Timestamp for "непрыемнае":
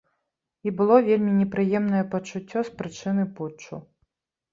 1.41-2.01